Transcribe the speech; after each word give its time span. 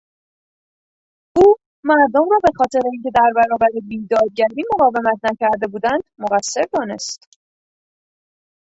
او 1.37 1.55
مردم 1.83 2.25
را 2.31 2.39
به 2.43 2.51
خاطر 2.57 2.81
اینکه 2.91 3.09
در 3.15 3.31
برابر 3.35 3.67
بیدادگری 3.87 4.63
مقاومت 4.73 5.19
نکرده 5.23 5.67
بودند، 5.67 6.01
مقصر 6.19 6.61
دانست. 6.73 7.27